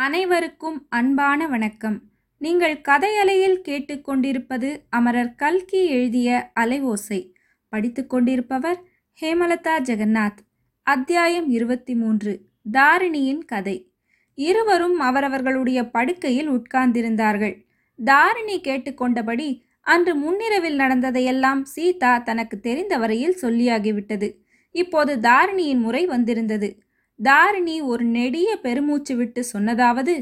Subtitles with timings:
[0.00, 2.00] அனைவருக்கும் அன்பான வணக்கம்.
[2.38, 7.32] நீங்கள் கதையலையில் கேட்டுக்கொண்டிருப்பது அமரர் கல்கி எழுதிய அலைவோசை.
[7.68, 8.82] படித்துக் கொண்டிருப்பவர்
[9.20, 10.36] ஹேமலதா ஜெகநாத்.
[10.82, 12.40] அத்தியாயம் இருபத்தி மூன்று
[12.70, 13.90] தாரிணியின் கதை.
[14.34, 17.64] இருவரும் அவரவர்களுடைய படுக்கையில் உட்கார்ந்திருந்தார்கள்.
[18.04, 24.34] தாரிணி கேட்டுக்கொண்டபடி அன்று முன்னிரவில் நடந்ததையெல்லாம் சீதா தனக்கு தெரிந்த வரையில் சொல்லியாகிவிட்டது.
[24.70, 26.82] இப்போது தாரிணியின் முறை வந்திருந்தது.
[27.20, 30.14] தாரிணி ஒரு நெடிய பெருமூச்சு விட்டு சொன்னதாவது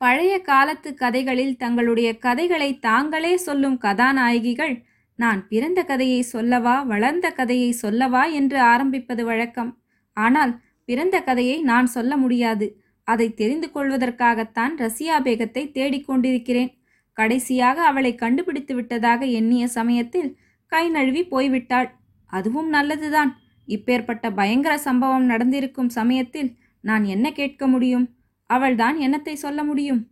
[0.00, 4.74] பழைய காலத்து கதைகளில் தங்களுடைய கதைகளை தாங்களே சொல்லும் கதாநாயகிகள்
[5.18, 9.70] நான் பிறந்த கதையை சொல்லவா வளர்ந்த கதையை சொல்லவா என்று ஆரம்பிப்பது வழக்கம்.
[10.16, 10.52] ஆனால்
[10.84, 12.66] பிறந்த கதையை நான் சொல்ல முடியாது.
[13.08, 16.72] அதை தெரிந்து கொள்வதற்காகத்தான் ரசியா பேகத்தை தேடிக்கொண்டிருக்கிறேன்
[17.12, 20.30] கடைசியாக அவளை கண்டுபிடித்து விட்டதாக எண்ணிய சமயத்தில்
[20.72, 21.88] கை நழுவி போய்விட்டாள்.
[22.32, 23.30] அதுவும் நல்லதுதான்.
[23.68, 28.16] இப்பேற்பட்ட பயங்கர சம்பவம் நடந்திருக்கும் சமயத்தில் நான் என்ன கேட்க முடியும்?
[28.46, 30.08] அவள்தான் என்னத்தை சொல்ல முடியும்?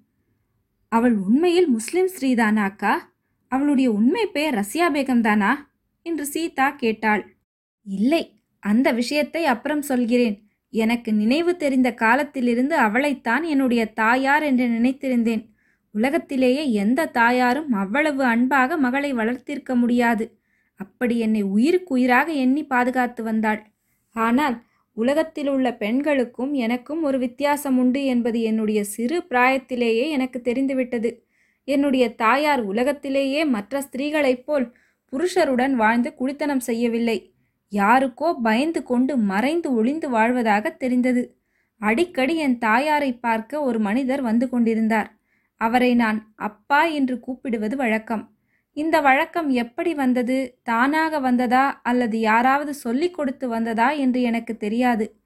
[0.89, 3.13] அவள் உண்மையில் முஸ்லிம் ஸ்ரீதானா அக்கா?
[3.49, 5.73] அவளுடைய உண்மை பெயர் ரஷ்யா பேகம் தானா?
[6.03, 7.37] என்று சீதா கேட்டாள்.
[7.83, 10.49] இல்லை அந்த விஷயத்தை அப்புறம் சொல்கிறேன்.
[10.71, 15.53] எனக்கு நினைவு தெரிந்த காலத்திலிருந்து அவளைத்தான் என்னுடைய தாயார் என்று நினைத்திருந்தேன்.
[15.91, 20.39] உலகத்திலேயே எந்த தாயாரும் அவ்வளவு அன்பாக மகளை வளர்த்திருக்க முடியாது.
[20.75, 23.67] அப்படி என்னை உயிருக்கு உயிராக எண்ணி பாதுகாத்து வந்தாள்.
[24.13, 31.25] ஆனால் உலகத்தில் உள்ள பெண்களுக்கும் எனக்கும் ஒரு வித்தியாசம் உண்டு என்பது என்னுடைய சிறு பிராயத்திலேயே எனக்கு தெரிந்துவிட்டது.
[31.65, 34.75] என்னுடைய தாயார் உலகத்திலேயே மற்ற ஸ்திரீகளைப் போல்
[35.13, 37.35] புருஷருடன் வாழ்ந்து குடித்தனம் செய்யவில்லை.
[37.71, 41.37] யாருக்கோ பயந்து கொண்டு மறைந்து ஒளிந்து வாழ்வதாக தெரிந்தது.
[41.79, 45.19] அடிக்கடி என் தாயாரை பார்க்க ஒரு மனிதர் வந்து கொண்டிருந்தார்.
[45.57, 48.34] அவரை நான் அப்பா என்று கூப்பிடுவது வழக்கம்.
[48.77, 50.61] இந்த வழக்கம் எப்படி வந்தது?
[50.63, 51.81] தானாக வந்ததா?
[51.83, 55.19] அல்லது யாராவது சொல்லிக் கொடுத்து வந்ததா என்று எனக்கு தெரியாது.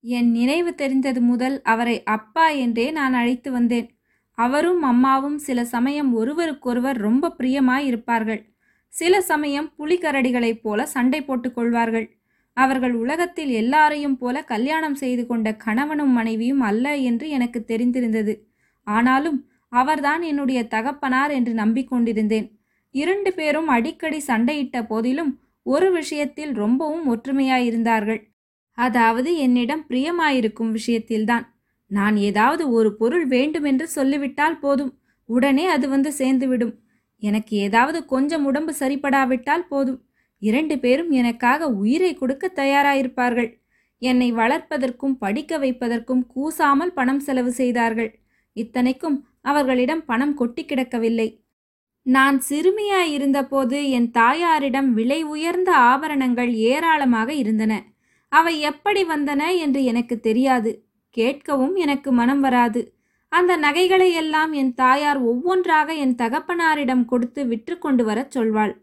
[0.00, 3.96] என் நினைவு தெரிந்தது முதல் அவரை அப்பா என்றே நான் அழைத்து வந்தேன்.
[4.30, 8.44] அவரும் அம்மாவும் சில சமயம் ஒருவருக்கொருவர் ரொம்ப பிரியமாயிருப்பார்கள்.
[8.88, 12.16] சில சமயம் புலிகரடிகளைப் போல சண்டை போட்டுக் கொள்வார்கள்.
[12.52, 18.40] அவர்கள் உலகத்தில் எல்லாரையும் போல கல்யாணம் செய்து கொண்ட கணவனும் மனைவியும் அல்ல என்று எனக்கு தெரிந்திருந்தது.
[18.84, 22.55] ஆனாலும் அவர்தான் என்னுடைய தகப்பனார் என்று நம்பிக்கொண்டிருந்தேன்.
[22.96, 25.32] இரண்டு பேரும் அடிக்கடி சண்டையிட்ட போதிலும்
[25.66, 28.20] ஒரு விஷயத்தில் ரொம்பவும் ஒற்றுமையாயிருந்தார்கள்.
[28.78, 31.44] அதாவது என்னிடம் பிரியமாயிருக்கும் விஷயத்தில்தான்.
[31.90, 34.92] நான் ஏதாவது ஒரு பொருள் வேண்டுமென்று சொல்லிவிட்டால் போதும்.
[35.28, 36.74] உடனே அது வந்து சேர்ந்துவிடும்.
[37.22, 40.00] எனக்கு ஏதாவது கொஞ்சம் உடம்பு சரிப்படாவிட்டால் போதும்.
[40.42, 43.50] இரண்டு பேரும் எனக்காக உயிரை கொடுக்க தயாராயிருப்பார்கள்.
[44.02, 48.10] என்னை வளர்ப்பதற்கும் படிக்க வைப்பதற்கும் கூசாமல் பணம் செலவு செய்தார்கள்.
[48.56, 51.28] இத்தனைக்கும் அவர்களிடம் பணம் கொட்டி கிடக்கவில்லை.
[52.06, 57.82] நான் சிறுமியாய் இருந்தபோது என் தாயாரிடம் விலை உயர்ந்த ஆபரணங்கள் ஏராளமாக இருந்தன.
[58.28, 60.84] அவை எப்படி வந்தன என்று எனக்கு தெரியாது.
[61.16, 62.94] கேட்கவும் எனக்கு மனம் வராது.
[63.28, 68.76] அந்த நகைகளை எல்லாம் என் தாயார் ஒவ்வொன்றாக என் தகப்பனாரிடம் கொடுத்து விற்று கொண்டு வரச் சொல்வாள்.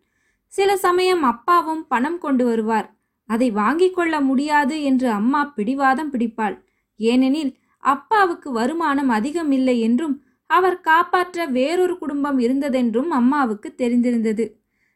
[0.48, 2.96] சில சமயம் அப்பாவும் பணம் கொண்டு வருவார்.
[3.26, 6.58] அதை வாங்கிக் கொள்ள முடியாது என்று அம்மா பிடிவாதம் பிடிப்பாள்.
[6.96, 14.46] ஏனெனில் அப்பாவுக்கு வருமானம் அதிகம் இல்லை என்றும் அவர் காப்பாற்ற வேறொரு குடும்பம் இருந்ததென்றும் அம்மாவுக்கு தெரிந்திருந்தது.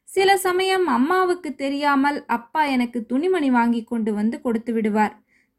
[0.09, 5.16] சில சமயம் அம்மாவுக்கு தெரியாமல் அப்பா எனக்கு துணிமணி வாங்கி கொண்டு வந்து கொடுத்து விடுவார்.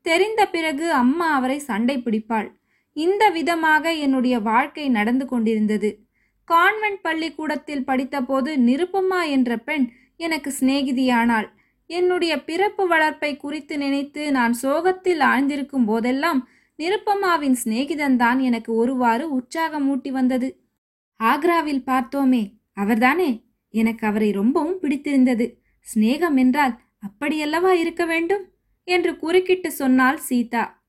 [0.06, 2.48] தெரிந்த பிறகு அம்மா அவரை சண்டை பிடிப்பாள்.
[2.96, 5.90] இந்த விதமாக என்னுடைய வாழ்க்கை நடந்து கொண்டிருந்தது.
[6.48, 11.48] கான்வென்ட் பள்ளிக்கூடத்தில் படித்தபோது நிருப்பம்மா என்ற பெண் எனக்கு சிநேகிதியானாள்.
[11.90, 16.40] என்னுடைய பிறப்பு வளர்ப்பை குறித்து நினைத்து நான் சோகத்தில் ஆழ்ந்திருக்கும் போதெல்லாம்
[16.82, 20.64] நிருப்பம்மாவின் சிநேகிதன்தான் எனக்கு ஒருவாறு உற்சாகமூட்டி வந்தது.
[21.24, 23.44] ஆக்ராவில் பார்த்தோமே அவர்தானே?
[23.68, 25.62] எனக்கு அவரை ரொம்பவும் பிடித்திருந்தது.
[25.94, 26.78] சிநேகம் என்றால்
[27.08, 28.44] அப்படியல்லவா இருக்க வேண்டும்?
[28.84, 30.82] என்று குறுக்கிட்டு சொன்னாள் சீதா.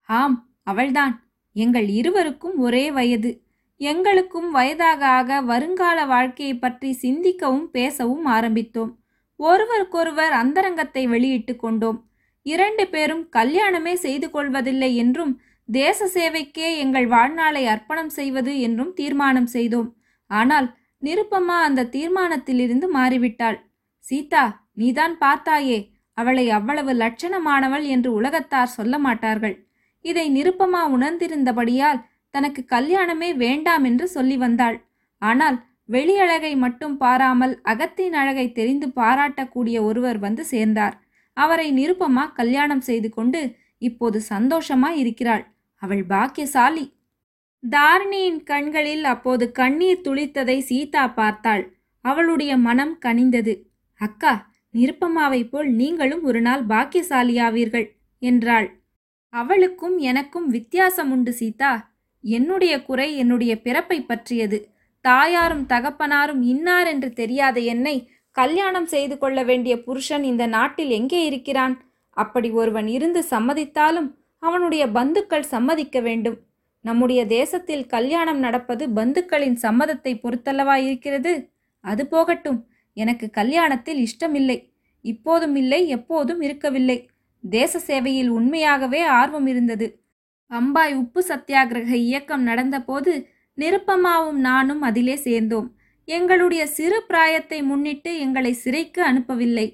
[0.00, 1.30] ஆம் அவள்தான்.
[1.52, 3.42] எங்கள் இருவருக்கும் ஒரே வயது.
[3.76, 8.94] எங்களுக்கும் வயதாக ஆக வருங்கால வாழ்க்கையை பற்றி சிந்திக்கவும் பேசவும் ஆரம்பித்தோம்.
[9.36, 12.11] ஒருவருக்கொருவர் அந்தரங்கத்தை வெளியிட்டு கொண்டோம்.
[12.46, 15.32] இரண்டு பேரும் கல்யாணமே செய்து கொள்வதில்லை என்றும்
[15.68, 19.88] தேச சேவைக்கே எங்கள் வாழ்நாளை அர்ப்பணம் செய்வது என்றும் தீர்மானம் செய்தோம்.
[20.30, 20.68] ஆனால்
[21.02, 23.58] நிருப்பமா அந்த தீர்மானத்திலிருந்து மாறிவிட்டாள்.
[24.04, 24.44] சீதா
[24.74, 25.78] நீதான் பார்த்தாயே
[26.18, 29.54] அவளை அவ்வளவு லட்சணமானவள் என்று உலகத்தார் சொல்ல மாட்டார்கள்.
[30.04, 32.02] இதை நிருப்பமா உணர்ந்திருந்தபடியால்
[32.34, 34.76] தனக்கு கல்யாணமே வேண்டாம் என்று சொல்லி வந்தாள்.
[35.22, 35.56] ஆனால்
[35.88, 40.94] வெளியழகை மட்டும் பாராமல் அகத்தின் அழகை தெரிந்து பாராட்டக்கூடிய ஒருவர் வந்து சேர்ந்தார்.
[41.36, 45.44] அவரை நிருப்பமா கல்யாணம் செய்து கொண்டு இப்போது சந்தோஷமா இருக்கிறாள்.
[45.82, 46.84] அவள் பாக்கியசாலி.
[47.70, 51.64] தாரிணியின் கண்களில் அப்போது கண்ணீர் துளித்ததை சீதா பார்த்தாள்.
[52.04, 53.54] அவளுடைய மனம் கனிந்தது.
[54.00, 57.86] அக்கா நிருப்பமாவைப் போல் நீங்களும் ஒரு நாள் பாக்கியசாலியாவீர்கள்
[58.22, 58.68] என்றாள்.
[59.28, 61.72] அவளுக்கும் எனக்கும் வித்தியாசம் உண்டு சீதா.
[62.24, 64.58] என்னுடைய குறை என்னுடைய பிறப்பை பற்றியது.
[65.04, 67.96] தாயாரும் தகப்பனாரும் இன்னார் என்று தெரியாத என்னை
[68.32, 71.82] கல்யாணம் செய்து கொள்ள வேண்டிய புருஷன் இந்த நாட்டில் எங்கே இருக்கிறான்?
[72.10, 74.08] அப்படி ஒருவன் இருந்து சம்மதித்தாலும்
[74.38, 76.38] அவனுடைய பந்துக்கள் சம்மதிக்க வேண்டும்.
[76.80, 81.52] நம்முடைய தேசத்தில் கல்யாணம் நடப்பது பந்துக்களின் சம்மதத்தை பொறுத்தல்லவா இருக்கிறது?
[81.80, 82.68] அது போகட்டும்.
[82.92, 84.72] எனக்கு கல்யாணத்தில் இஷ்டமில்லை.
[85.00, 87.08] இப்போதும் இல்லை எப்போதும் இருக்கவில்லை.
[87.44, 89.86] தேச சேவையில் உண்மையாகவே ஆர்வம் இருந்தது.
[90.50, 93.12] அம்பாய் உப்பு சத்தியாகிரக இயக்கம் நடந்தபோது
[93.58, 95.68] நிருப்பமாவும் நானும் அதிலே சேர்ந்தோம்.
[96.16, 99.66] எங்களுடைய சிறு பிராயத்தை முன்னிட்டு எங்களை சிறைக்கு அனுப்பவில்லை.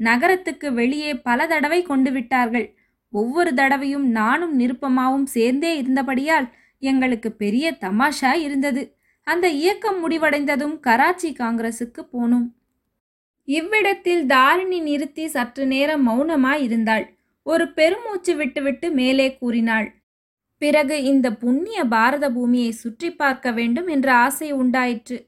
[0.00, 2.66] நகரத்துக்கு வெளியே பல தடவை கொண்டு விட்டார்கள்.
[3.12, 6.48] ஒவ்வொரு தடவையும் நானும் நிருப்பமாவும் சேர்ந்தே இருந்தபடியால்
[6.82, 8.82] எங்களுக்கு பெரிய தமாஷா இருந்தது.
[9.26, 12.48] அந்த இயக்கம் முடிவடைந்ததும் கராச்சி காங்கிரசுக்கு போனோம்.
[13.48, 17.04] இவ்விடத்தில் தாரிணி நிறுத்தி சற்று நேரம் மௌனமாய் இருந்தாள்.
[17.46, 19.88] ஒரு பெருமூச்சு விட்டுவிட்டு மேலே கூறினாள்.
[20.62, 25.18] பிறகு இந்த புண்ணிய பாரத பூமியை சுற்றி பார்க்க வேண்டும் என்ற ஆசை உண்டாயிற்று.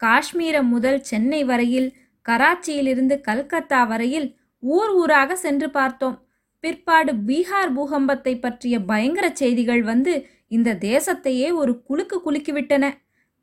[0.00, 1.88] காஷ்மீரம் முதல் சென்னை வரையில்
[2.26, 6.16] கராச்சியிலிருந்து கல்கத்தா வரையில் ஊர் ஊராக சென்று பார்த்தோம்.
[6.60, 12.84] பிற்பாடு பீகார் பூகம்பத்தை பற்றிய பயங்கர செய்திகள் வந்து இந்த தேசத்தையே ஒரு குலுக்கு குலுக்கிவிட்டன.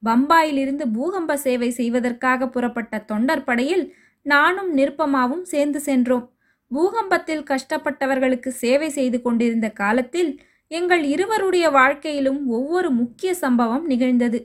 [0.03, 6.25] பம்பாயிலிருந்து பூகம்ப சேவை செய்வதற்காக புறப்பட்ட தொண்டர் படையில் நானும் நிருப்பமாவும் சேர்ந்து சென்றோம்.
[6.71, 14.39] பூகம்பத்தில் கஷ்டப்பட்டவர்களுக்கு சேவை செய்து கொண்டிருந்த காலத்தில் எங்கள் இருவருடைய வாழ்க்கையிலும் ஒவ்வொரு முக்கிய சம்பவம் நிகழ்ந்தது.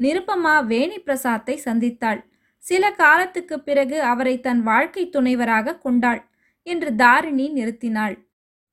[0.00, 2.20] நிருப்பமா வேணி பிரசாத்தை சந்தித்தாள்.
[2.58, 6.28] சில காலத்துக்கு பிறகு அவரை தன் வாழ்க்கை துணைவராக கொண்டாள்
[6.62, 8.18] என்று தாரிணி நிறுத்தினாள்.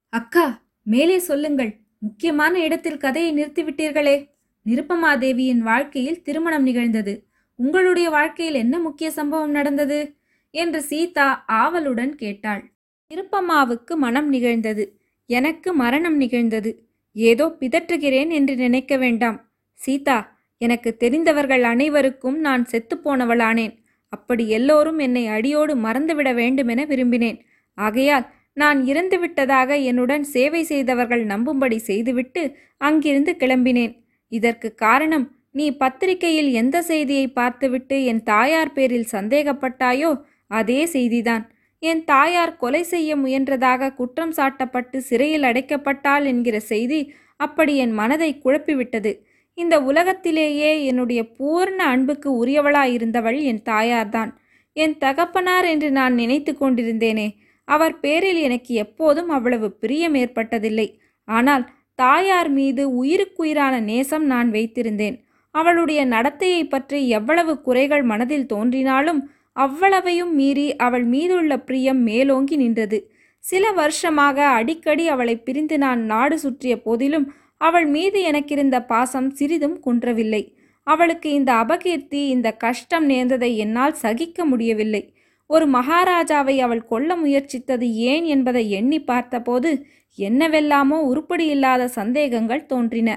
[0.09, 1.79] அக்கா மேலே சொல்லுங்கள்.
[1.97, 4.29] முக்கியமான இடத்தில் கதையை நிறுத்திவிட்டீர்களே.
[4.65, 7.27] நிருப்பமாதேவியின் வாழ்க்கையில் திருமணம் நிகழ்ந்தது.
[7.55, 10.15] உங்களுடைய வாழ்க்கையில் என்ன முக்கிய சம்பவம் நடந்தது?
[10.51, 12.71] என்று சீதா ஆவலுடன் கேட்டாள்.
[13.09, 14.99] நிருப்பமாவுக்கு மனம் நிகழ்ந்தது.
[15.25, 16.87] எனக்கு மரணம் நிகழ்ந்தது.
[17.11, 19.49] ஏதோ பிதற்றுகிறேன் என்று நினைக்க வேண்டாம்.
[19.73, 23.73] சீதா எனக்கு தெரிந்தவர்கள் அனைவருக்கும் நான் செத்துப்போனவளானேன்
[24.13, 27.39] அப்படி எல்லோரும் என்னை அடியோடு மறந்துவிட வேண்டுமென விரும்பினேன்.
[27.77, 32.43] ஆகையால் நான் இறந்துவிட்டதாக என்னுடன் சேவை செய்தவர்கள் நம்பும்படி செய்துவிட்டு
[32.77, 33.93] அங்கிருந்து கிளம்பினேன்.
[34.31, 40.11] இதற்கு காரணம் நீ பத்திரிகையில் எந்த செய்தியை பார்த்துவிட்டு என் தாயார் பேரில் சந்தேகப்பட்டாயோ
[40.47, 41.43] அதே செய்திதான்.
[41.79, 46.99] என் தாயார் கொலை செய்ய முயன்றதாக குற்றம் சாட்டப்பட்டு சிறையில் அடைக்கப்பட்டாள் என்கிற செய்தி
[47.37, 49.11] அப்படி என் மனதை குழப்பிவிட்டது.
[49.57, 54.31] இந்த உலகத்திலேயே என்னுடைய பூர்ண அன்புக்கு உரியவளாயிருந்தவள் என் தாயார்தான்.
[54.75, 57.27] என் தகப்பனார் என்று நான் நினைத்து கொண்டிருந்தேனே
[57.67, 60.87] அவர் பேரில் எனக்கு எப்போதும் அவ்வளவு பிரியம் ஏற்பட்டதில்லை.
[61.27, 61.63] ஆனால்
[61.99, 65.15] தாயார் மீது உயிருக்குயிரான நேசம் நான் வைத்திருந்தேன்.
[65.55, 69.21] அவளுடைய நடத்தையை பற்றி எவ்வளவு குறைகள் மனதில் தோன்றினாலும்
[69.55, 72.97] அவ்வளவையும் மீறி அவள் மீதுள்ள பிரியம் மேலோங்கி நின்றது.
[73.43, 77.25] சில வருஷமாக அடிக்கடி அவளை பிரிந்து நான் நாடு சுற்றிய போதிலும்
[77.57, 80.43] அவள் மீது எனக்கிருந்த பாசம் சிறிதும் குன்றவில்லை.
[80.83, 85.03] அவளுக்கு இந்த அபகீர்த்தி இந்த கஷ்டம் நேர்ந்ததை என்னால் சகிக்க முடியவில்லை.
[85.47, 89.85] ஒரு மகாராஜாவை அவள் கொல்ல முயற்சித்தது ஏன் என்பதை எண்ணி பார்த்தபோது
[90.17, 93.09] என்னவெல்லாமோ உருப்படியில்லாத சந்தேகங்கள் தோன்றின.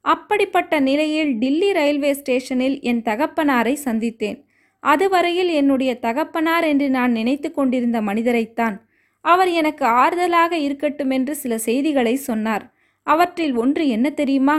[0.00, 4.38] அப்படிப்பட்ட நிலையில் டில்லி ரயில்வே ஸ்டேஷனில் என் தகப்பனாரை சந்தித்தேன்.
[4.82, 8.76] அதுவரையில் என்னுடைய தகப்பனார் என்று நான் நினைத்து கொண்டிருந்த மனிதரைத்தான்.
[9.20, 12.64] அவர் எனக்கு ஆறுதலாக இருக்கட்டும் என்று சில செய்திகளை சொன்னார்.
[13.06, 14.56] அவற்றில் ஒன்று என்ன தெரியுமா?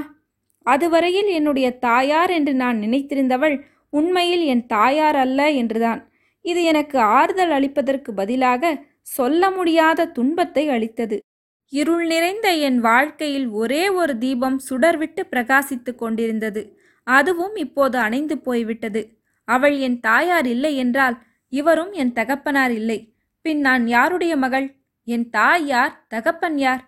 [0.61, 3.55] அதுவரையில் என்னுடைய தாயார் என்று நான் நினைத்திருந்தவள்
[3.89, 6.11] உண்மையில் என் தாயார் அல்ல என்றுதான்.
[6.41, 11.17] இது எனக்கு ஆறுதல் அளிப்பதற்கு பதிலாக சொல்ல முடியாத துன்பத்தை அளித்தது.
[11.69, 16.77] இருள் நிறைந்த என் வாழ்க்கையில் ஒரே ஒரு தீபம் சுடர்விட்டு பிரகாசித்துக் கொண்டிருந்தது.
[17.03, 19.01] அதுவும் இப்போது அணைந்து போய்விட்டது.
[19.47, 21.15] அவள் என் தாயார் இல்லை என்றால்
[21.49, 23.15] இவரும் என் தகப்பனார் இல்லை.
[23.41, 24.67] பின் நான் யாருடைய மகள்?
[25.03, 26.05] என் தாய் யார்?
[26.07, 26.83] தகப்பன் யார்?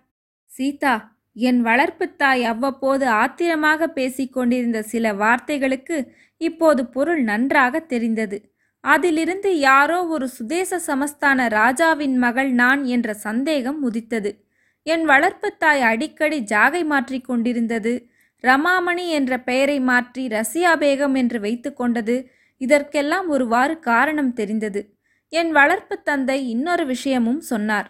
[0.50, 5.96] சீதா என் வளர்ப்புத்தாய் அவ்வப்போது ஆத்திரமாக பேசிக்கொண்டிருந்த சில வார்த்தைகளுக்கு
[6.40, 8.38] இப்போது பொருள் நன்றாக தெரிந்தது.
[8.80, 14.30] அதிலிருந்து யாரோ ஒரு சுதேச சமஸ்தான ராஜாவின் மகள் நான் என்ற சந்தேகம் உதித்தது.
[14.82, 17.92] என் வளர்ப்புத்தாய் அடிக்கடி ஜாகை மாற்றி கொண்டிருந்தது.
[18.44, 22.16] ரமாமணி என்ற பெயரை மாற்றி ரசியா பேகம் என்று வைத்து கொண்டது.
[22.60, 24.80] இதற்கெல்லாம் ஒருவாறு காரணம் தெரிந்தது.
[25.28, 27.88] என் வளர்ப்பு தந்தை இன்னொரு விஷயமும் சொன்னார்.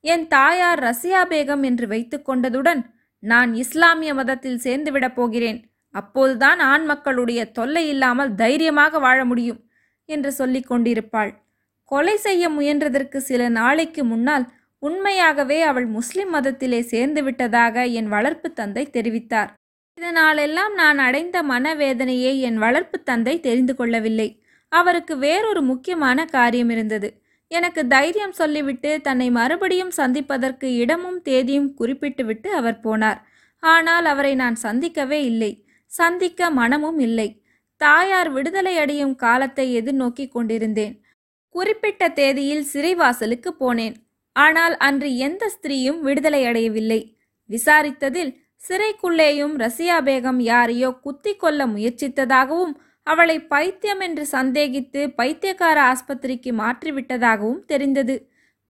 [0.00, 2.82] என் தாயார் ரசியா பேகம் என்று வைத்து கொண்டதுடன்
[3.18, 5.70] நான் இஸ்லாமிய மதத்தில் சேர்ந்துவிடப் போகிறேன்.
[5.90, 9.64] அப்போதுதான் ஆண் மக்களுடைய தொல்லை இல்லாமல் தைரியமாக வாழ முடியும்
[10.04, 11.42] என்று சொல்லிக் கொண்டிருப்பாள்.
[11.84, 18.90] கொலை செய்ய முயன்றதற்கு சில நாளைக்கு முன்னால் உண்மையாகவே அவள் முஸ்லிம் மதத்திலே சேர்ந்து விட்டதாக என் வளர்ப்பு தந்தை
[18.92, 19.48] தெரிவித்தார்.
[20.00, 24.42] இதனாலெல்லாம் நான் அடைந்த மனவேதனையை என் வளர்ப்பு தந்தை தெரிந்து கொள்ளவில்லை.
[24.68, 27.19] அவருக்கு வேறொரு முக்கியமான காரியம் இருந்தது.
[27.50, 33.20] எனக்கு தைரியம் சொல்லிவிட்டு தன்னை மறுபடியும் சந்திப்பதற்கு இடமும் தேதியும் குறிப்பிட்டுவிட்டு அவர் போனார்.
[33.62, 35.52] ஆனால் அவரை நான் சந்திக்கவே இல்லை.
[35.92, 37.28] சந்திக்க மனமும் இல்லை.
[37.80, 40.94] தாயார் விடுதலை அடையும் காலத்தை எதிர்நோக்கி கொண்டிருந்தேன்.
[41.54, 43.96] குறிப்பிட்ட தேதியில் சிறைவாசலுக்கு போனேன்.
[44.36, 47.00] ஆனால் அன்று எந்த ஸ்திரீயும் விடுதலை அடையவில்லை.
[47.50, 52.74] விசாரித்ததில் சிறைக்குள்ளேயும் ரசியா பேகம் யாரையோ குத்தி கொள்ள முயற்சித்ததாகவும்
[53.06, 58.16] அவளை பைத்தியம் என்று சந்தேகித்து பைத்தியக்கார ஆஸ்பத்திரிக்கு மாற்றிவிட்டதாகவும் தெரிந்தது.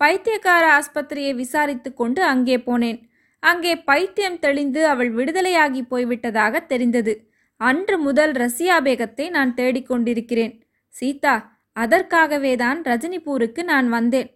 [0.01, 3.01] பைத்தியக்கார ஆஸ்பத்திரியை விசாரித்து கொண்டு அங்கே போனேன்.
[3.43, 7.13] அங்கே பைத்தியம் தெளிந்து அவள் விடுதலையாகி போய்விட்டதாக தெரிந்தது.
[7.61, 10.55] அன்று முதல் ரசியா பேகத்தை நான் தேடிக்கொண்டிருக்கிறேன்
[10.95, 11.35] சீதா
[11.77, 14.29] அதற்காகவே தான் ரஜினிபூருக்கு நான் வந்தேன்.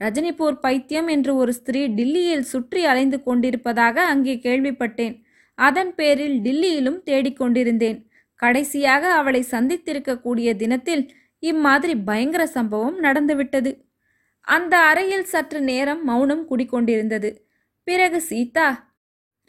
[0.00, 5.14] ரஜினிபூர் பைத்தியம் என்று ஒரு ஸ்திரீ டில்லியில் சுற்றி அலைந்து கொண்டிருப்பதாக அங்கே கேள்விப்பட்டேன்.
[5.58, 7.98] அதன் பேரில் டில்லியிலும் தேடிக்கொண்டிருந்தேன்
[8.42, 11.04] கடைசியாக அவளை சந்தித்திருக்கக்கூடிய தினத்தில்
[11.42, 13.70] இம்மாதிரி பயங்கர சம்பவம் நடந்துவிட்டது.
[14.40, 17.30] அந்த அறையில் சற்று நேரம் மௌனம் குடிக்கொண்டிருந்தது.
[17.84, 18.68] பிறகு சீதா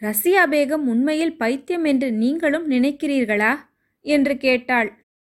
[0.01, 3.53] ரசியா பேகம் உண்மையில் பைத்தியம் என்று நீங்களும் நினைக்கிறீர்களா?
[4.05, 4.89] என்று கேட்டாள்.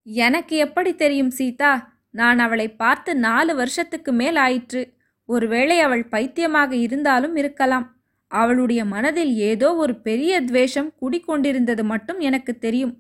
[0.07, 1.73] எனக்கு எப்படி தெரியும் சீதா
[2.11, 4.83] நான் அவளை பார்த்து நாலு வருஷத்துக்கு மேல் ஆயிற்று.
[5.29, 7.87] ஒருவேளை அவள் பைத்தியமாக இருந்தாலும் இருக்கலாம்.
[8.31, 12.95] அவளுடைய மனதில் ஏதோ ஒரு பெரிய துவேஷம் குடிக்கொண்டிருந்தது மட்டும் எனக்கு தெரியும்.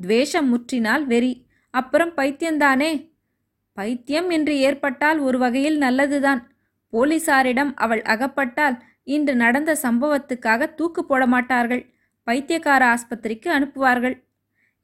[0.00, 1.32] துவேஷம் முற்றினால் வெறி.
[1.74, 2.92] அப்புறம் பைத்தியந்தானே
[3.76, 6.40] பைத்தியம் என்று ஏற்பட்டால் ஒரு வகையில் நல்லதுதான்.
[6.92, 11.82] போலீசாரிடம் அவள் அகப்பட்டால் இன்று நடந்த சம்பவத்துக்காக தூக்கு போட மாட்டார்கள்.
[12.26, 14.16] பைத்தியக்கார ஆஸ்பத்திரிக்கு அனுப்புவார்கள்.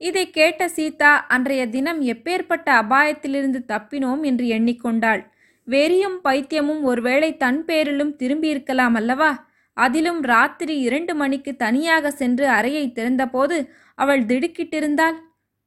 [0.01, 5.23] இதை கேட்ட சீதா அன்றைய தினம் எப்பேற்பட்ட அபாயத்திலிருந்து தப்பினோம் என்று எண்ணிக்கொண்டாள்.
[5.69, 9.31] வெறியும் பைத்தியமும் ஒருவேளை தன் பேரிலும் திரும்பியிருக்கலாம் அல்லவா?
[9.77, 13.57] அதிலும் ராத்திரி இரண்டு மணிக்கு தனியாக சென்று அறையை திறந்தபோது
[13.95, 15.17] அவள் திடுக்கிட்டிருந்தாள்.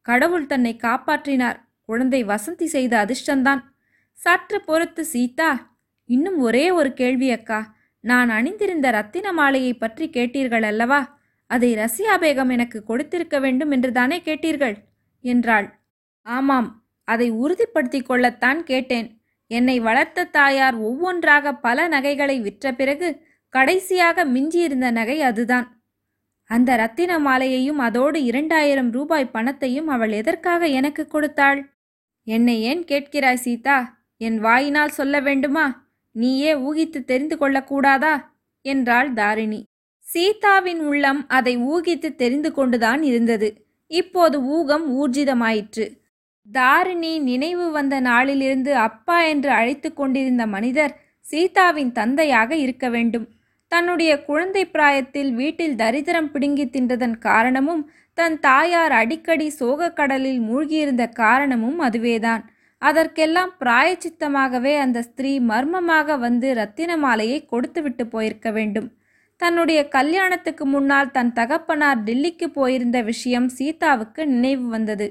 [0.01, 1.57] கடவுள் தன்னை காப்பாற்றினார்.
[1.85, 3.61] குழந்தை வசந்தி செய்த அதிர்ஷ்டந்தான்.
[4.11, 7.75] சற்று பொறுத்து சீதா இன்னும் ஒரே ஒரு கேள்வி அக்கா.
[7.99, 11.19] நான் அணிந்திருந்த ரத்தின மாலையை பற்றி கேட்டீர்கள் அல்லவா?
[11.47, 14.75] அதை ரசியா பேகம் எனக்கு கொடுத்திருக்க வேண்டும் என்றுதானே கேட்டீர்கள்?
[15.21, 15.79] என்றாள்.
[16.21, 19.21] ஆமாம் அதை உறுதிப்படுத்திக் கொள்ளத்தான் கேட்டேன்.
[19.47, 25.76] என்னை வளர்த்த தாயார் ஒவ்வொன்றாக பல நகைகளை விற்ற பிறகு கடைசியாக மிஞ்சியிருந்த நகை அதுதான்.
[26.49, 31.75] அந்த ரத்தின மாலையையும் அதோடு இரண்டாயிரம் ரூபாய் பணத்தையும் அவள் எதற்காக எனக்கு கொடுத்தாள்?
[32.23, 34.05] என்னை ஏன் கேட்கிறாய் சீதா?
[34.17, 35.91] என் வாயினால் சொல்ல வேண்டுமா?
[36.11, 38.23] நீயே ஊகித்து தெரிந்து கொள்ளக்கூடாதா?
[38.61, 39.63] என்றாள் தாரிணி.
[39.99, 43.67] சீதாவின் உள்ளம் அதை ஊகித்து தெரிந்து கொண்டுதான் இருந்தது.
[43.87, 45.85] இப்போது ஊகம் ஊர்ஜிதமாயிற்று.
[46.51, 53.27] தாரிணி நினைவு வந்த நாளிலிருந்து அப்பா என்று அழைத்து கொண்டிருந்த மனிதர் சீதாவின் தந்தையாக இருக்க வேண்டும்.
[53.67, 57.83] தன்னுடைய குழந்தை பிராயத்தில் வீட்டில் தரித்திரம் பிடுங்கி தின்றதன் காரணமும்
[58.13, 62.43] தன் தாயார் அடிக்கடி சோகக்கடலில் மூழ்கியிருந்த காரணமும் அதுவேதான்.
[62.77, 68.89] அதற்கெல்லாம் பிராயச்சித்தமாகவே அந்த ஸ்திரீ மர்மமாக வந்து ரத்தின மாலையை கொடுத்துவிட்டு போயிருக்க வேண்டும்.
[69.37, 75.07] தன்னுடைய கல்யாணத்துக்கு முன்னால் தன் தகப்பனார் டில்லிக்கு போயிருந்த விஷயம் சீதாவுக்கு நினைவு வந்தது.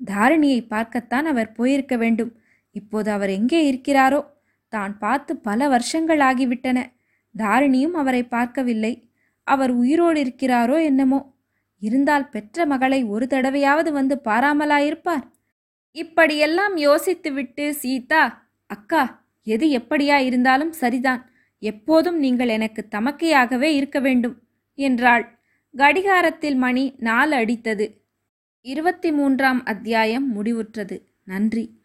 [0.00, 2.32] தாரிணியை பார்க்கத்தான் அவர் போயிருக்க வேண்டும்.
[2.70, 4.20] இப்போது அவர் எங்கே இருக்கிறாரோ?
[4.68, 6.78] தான் பார்த்து பல வருஷங்கள் ஆகிவிட்டன.
[7.38, 9.08] தாரிணியும் அவரை பார்க்கவில்லை.
[9.42, 11.34] அவர் உயிரோடு இருக்கிறாரோ என்னமோ?
[11.78, 15.22] இருந்தால் பெற்ற மகளை ஒரு தடவையாவது வந்து பாராமலாயிருப்பார்.
[15.92, 21.30] இப்படியெல்லாம் யோசித்துவிட்டு சீதா அக்கா எது எப்படியா இருந்தாலும் சரிதான்.
[21.58, 24.42] எப்போதும் நீங்கள் எனக்கு தமக்கையாகவே இருக்க வேண்டும்
[24.74, 25.38] என்றாள்.
[25.76, 28.00] கடிகாரத்தில் மணி நாலு அடித்தது.
[28.60, 31.02] இருபத்தி மூன்றாம் அத்தியாயம் முடிவுற்றது.
[31.24, 31.75] நன்றி.